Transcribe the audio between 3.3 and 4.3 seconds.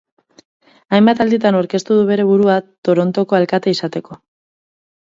alkate izateko.